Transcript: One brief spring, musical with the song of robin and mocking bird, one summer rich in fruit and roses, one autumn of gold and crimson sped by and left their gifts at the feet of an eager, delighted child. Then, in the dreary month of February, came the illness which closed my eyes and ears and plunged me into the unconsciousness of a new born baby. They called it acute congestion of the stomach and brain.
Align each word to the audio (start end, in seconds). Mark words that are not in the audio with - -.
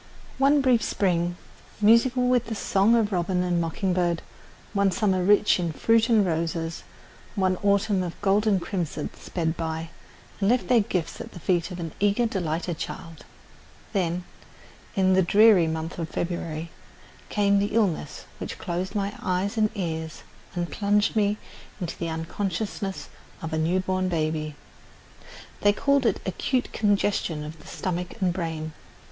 One 0.39 0.61
brief 0.61 0.81
spring, 0.81 1.35
musical 1.79 2.27
with 2.27 2.47
the 2.47 2.55
song 2.55 2.95
of 2.95 3.11
robin 3.11 3.43
and 3.43 3.61
mocking 3.61 3.93
bird, 3.93 4.23
one 4.73 4.89
summer 4.89 5.23
rich 5.23 5.59
in 5.59 5.71
fruit 5.71 6.09
and 6.09 6.25
roses, 6.25 6.81
one 7.35 7.55
autumn 7.57 8.01
of 8.01 8.19
gold 8.19 8.47
and 8.47 8.59
crimson 8.59 9.11
sped 9.13 9.55
by 9.55 9.91
and 10.39 10.49
left 10.49 10.69
their 10.69 10.79
gifts 10.79 11.21
at 11.21 11.33
the 11.33 11.39
feet 11.39 11.69
of 11.69 11.79
an 11.79 11.91
eager, 11.99 12.25
delighted 12.25 12.79
child. 12.79 13.25
Then, 13.93 14.23
in 14.95 15.13
the 15.13 15.21
dreary 15.21 15.67
month 15.67 15.99
of 15.99 16.09
February, 16.09 16.71
came 17.29 17.59
the 17.59 17.75
illness 17.75 18.25
which 18.39 18.57
closed 18.57 18.95
my 18.95 19.13
eyes 19.21 19.55
and 19.55 19.69
ears 19.75 20.23
and 20.55 20.71
plunged 20.71 21.15
me 21.15 21.37
into 21.79 21.95
the 21.95 22.09
unconsciousness 22.09 23.07
of 23.43 23.53
a 23.53 23.57
new 23.59 23.79
born 23.79 24.09
baby. 24.09 24.55
They 25.61 25.73
called 25.73 26.07
it 26.07 26.19
acute 26.25 26.73
congestion 26.73 27.43
of 27.43 27.59
the 27.59 27.67
stomach 27.67 28.19
and 28.19 28.33
brain. 28.33 28.73